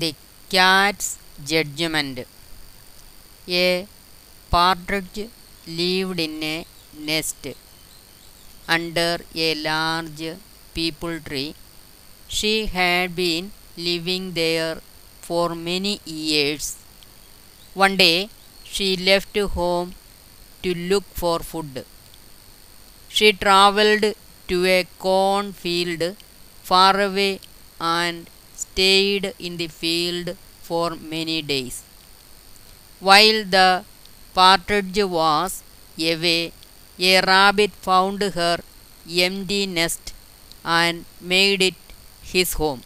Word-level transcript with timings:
The 0.00 0.14
cat's 0.48 1.18
judgment. 1.44 2.26
A 3.48 3.88
partridge 4.50 5.30
lived 5.66 6.20
in 6.20 6.42
a 6.42 6.66
nest 6.98 7.46
under 8.74 9.18
a 9.34 9.54
large 9.68 10.22
peepul 10.74 11.14
tree. 11.24 11.54
She 12.28 12.66
had 12.66 13.16
been 13.16 13.52
living 13.76 14.32
there 14.34 14.80
for 15.22 15.54
many 15.54 16.00
years. 16.04 16.76
One 17.74 17.96
day 17.96 18.30
she 18.64 18.96
left 18.96 19.36
home 19.36 19.94
to 20.62 20.74
look 20.74 21.04
for 21.14 21.40
food. 21.40 21.84
She 23.08 23.32
traveled 23.32 24.14
to 24.46 24.64
a 24.66 24.86
cornfield 25.00 26.16
far 26.62 27.00
away 27.00 27.40
and 27.80 28.30
stayed 28.64 29.34
in 29.38 29.56
the 29.56 29.68
field 29.68 30.36
for 30.62 30.90
many 30.96 31.42
days. 31.42 31.82
While 33.00 33.44
the 33.44 33.84
partridge 34.34 34.98
was 35.02 35.62
away, 35.98 36.52
a 36.98 37.20
rabbit 37.22 37.72
found 37.72 38.20
her 38.22 38.58
empty 39.08 39.66
nest 39.66 40.12
and 40.64 41.06
made 41.20 41.62
it 41.62 41.74
his 42.22 42.52
home. 42.54 42.82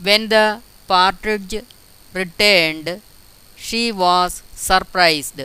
When 0.00 0.28
the 0.28 0.62
partridge 0.86 1.62
returned, 2.14 3.02
she 3.54 3.92
was 3.92 4.42
surprised 4.54 5.40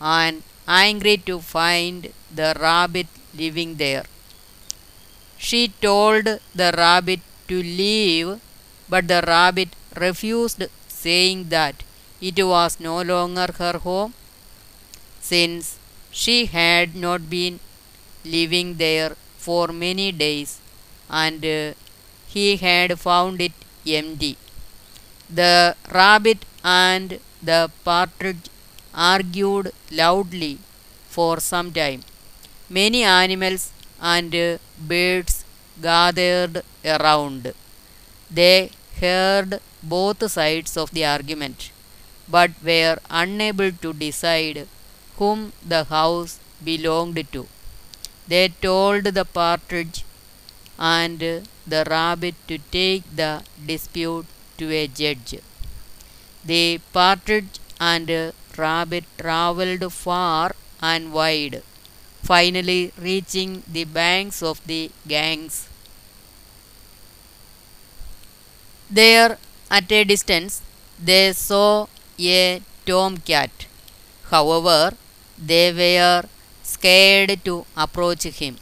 and 0.00 0.42
angry 0.68 1.16
to 1.16 1.40
find 1.40 2.12
the 2.30 2.54
rabbit 2.60 3.06
living 3.34 3.76
there. 3.76 4.04
She 5.36 5.68
told 5.68 6.24
the 6.54 6.72
rabbit 6.74 7.20
to 7.52 7.62
leave, 7.62 8.40
but 8.88 9.08
the 9.08 9.22
rabbit 9.26 9.70
refused, 10.06 10.64
saying 10.88 11.48
that 11.56 11.82
it 12.20 12.42
was 12.54 12.80
no 12.80 13.02
longer 13.02 13.48
her 13.58 13.78
home, 13.78 14.14
since 15.20 15.78
she 16.10 16.46
had 16.46 16.94
not 16.94 17.28
been 17.30 17.58
living 18.24 18.76
there 18.76 19.16
for 19.38 19.68
many 19.68 20.12
days 20.12 20.60
and 21.10 21.44
uh, 21.44 21.72
he 22.34 22.56
had 22.56 22.98
found 22.98 23.40
it 23.40 23.52
empty. 23.86 24.36
The 25.30 25.76
rabbit 25.92 26.44
and 26.64 27.18
the 27.42 27.70
partridge 27.84 28.48
argued 28.94 29.72
loudly 29.90 30.58
for 31.08 31.40
some 31.40 31.72
time. 31.72 32.02
Many 32.70 33.02
animals 33.04 33.70
and 34.00 34.34
uh, 34.34 34.58
birds 34.78 35.41
gathered 35.80 36.62
around. 36.84 37.54
They 38.30 38.70
heard 39.00 39.60
both 39.82 40.30
sides 40.30 40.76
of 40.76 40.90
the 40.92 41.04
argument, 41.04 41.70
but 42.28 42.50
were 42.62 42.98
unable 43.10 43.72
to 43.72 43.92
decide 43.92 44.68
whom 45.18 45.52
the 45.64 45.84
house 45.84 46.38
belonged 46.64 47.26
to. 47.32 47.48
They 48.28 48.48
told 48.48 49.04
the 49.04 49.24
partridge 49.24 50.04
and 50.78 51.20
the 51.20 51.84
rabbit 51.88 52.34
to 52.48 52.58
take 52.58 53.04
the 53.16 53.42
dispute 53.66 54.26
to 54.58 54.70
a 54.72 54.86
judge. 54.88 55.36
The 56.44 56.78
partridge 56.92 57.58
and 57.80 58.32
rabbit 58.56 59.04
traveled 59.18 59.92
far 59.92 60.54
and 60.80 61.12
wide, 61.12 61.62
finally 62.22 62.92
reaching 62.98 63.62
the 63.66 63.84
banks 63.84 64.42
of 64.42 64.60
the 64.66 64.90
Ganges. 65.06 65.68
There, 68.90 69.38
at 69.70 69.90
a 69.90 70.04
distance, 70.04 70.62
they 71.02 71.32
saw 71.32 71.88
a 72.20 72.62
tomcat. 72.86 73.66
However, 74.30 74.94
they 75.38 75.72
were 75.72 76.24
scared 76.62 77.44
to 77.44 77.66
approach 77.76 78.22
him. 78.24 78.58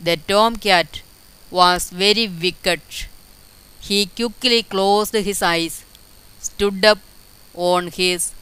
The 0.00 0.16
tomcat 0.16 1.02
was 1.50 1.90
very 1.90 2.28
wicked. 2.28 2.82
He 3.80 4.06
quickly 4.06 4.62
closed 4.62 5.14
his 5.14 5.42
eyes, 5.42 5.84
stood 6.40 6.84
up 6.84 6.98
on 7.54 7.88
his 7.88 8.32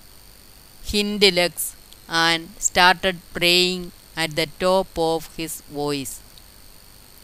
hind 0.90 1.22
legs, 1.34 1.74
and 2.08 2.50
started 2.58 3.18
praying 3.32 3.92
at 4.22 4.36
the 4.36 4.46
top 4.64 4.88
of 4.98 5.28
his 5.36 5.54
voice. 5.80 6.14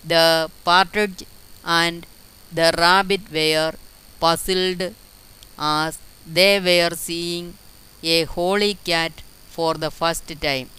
The 0.05 0.51
partridge 0.65 1.25
and 1.65 2.07
the 2.53 2.73
rabbit 2.79 3.31
were 3.33 3.75
puzzled 4.21 4.95
as 5.59 5.99
they 6.39 6.53
were 6.69 6.95
seeing 6.97 7.47
a 8.03 8.25
holy 8.25 8.75
cat 8.91 9.13
for 9.51 9.75
the 9.75 9.91
first 9.91 10.29
time. 10.41 10.71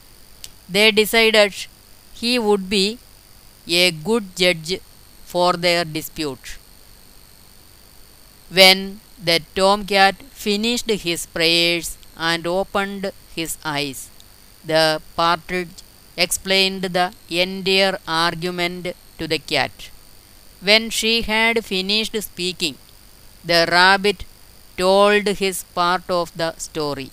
They 0.70 0.92
decided 0.92 1.54
he 2.14 2.40
would 2.40 2.70
be 2.70 3.00
a 3.68 3.92
good 3.92 4.36
judge 4.36 4.80
for 5.26 5.54
their 5.54 5.84
dispute. 5.86 6.58
When 8.50 9.00
the 9.24 9.42
tomcat 9.56 10.16
finished 10.32 10.90
his 10.90 11.26
prayers 11.28 11.98
and 12.18 12.46
opened 12.48 13.12
his 13.36 13.58
eyes, 13.64 14.10
the 14.66 15.02
partridge 15.16 15.84
explained 16.26 16.84
the 16.98 17.14
entire 17.30 18.00
argument 18.08 18.96
to 19.20 19.28
the 19.28 19.40
cat. 19.40 19.90
When 20.62 20.90
she 20.90 21.22
had 21.22 21.64
finished 21.64 22.16
speaking, 22.22 22.76
the 23.46 23.68
rabbit 23.72 24.26
told 24.78 25.28
his 25.44 25.64
part 25.80 26.10
of 26.10 26.36
the 26.42 26.50
story. 26.58 27.10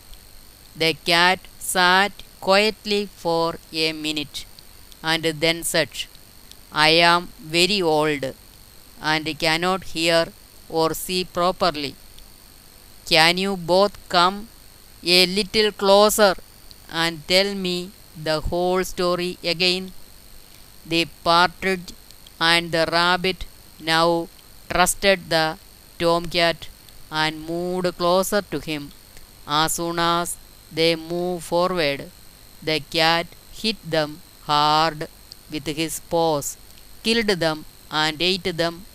The 0.76 0.94
cat 1.10 1.40
sat 1.58 2.12
quietly 2.40 3.02
for 3.22 3.58
a 3.72 3.92
minute 3.92 4.44
and 5.02 5.24
then 5.24 5.62
said, 5.62 5.90
I 6.72 6.90
am 7.12 7.28
very 7.38 7.80
old 7.82 8.24
and 9.00 9.38
cannot 9.38 9.84
hear 9.84 10.32
or 10.68 10.94
see 10.94 11.24
properly. 11.24 11.94
Can 13.06 13.36
you 13.38 13.56
both 13.56 13.96
come 14.08 14.48
a 15.04 15.26
little 15.26 15.70
closer 15.72 16.34
and 16.90 17.26
tell 17.28 17.54
me 17.54 17.90
the 18.16 18.40
whole 18.40 18.82
story 18.84 19.38
again? 19.42 19.92
The 20.86 21.06
partridge 21.24 21.92
and 22.40 22.72
the 22.72 22.86
rabbit 22.90 23.46
now 23.80 24.28
trusted 24.70 25.30
the 25.30 25.58
tomcat 25.98 26.68
and 27.10 27.46
moved 27.46 27.96
closer 27.98 28.42
to 28.42 28.58
him. 28.60 28.92
As 29.46 29.74
soon 29.74 29.98
as 29.98 30.36
they 30.72 30.96
moved 30.96 31.44
forward, 31.44 32.10
the 32.62 32.80
cat 32.80 33.26
hit 33.52 33.78
them 33.88 34.20
hard 34.44 35.08
with 35.50 35.66
his 35.66 36.00
paws, 36.00 36.56
killed 37.02 37.28
them, 37.28 37.64
and 37.90 38.20
ate 38.20 38.56
them 38.56 38.86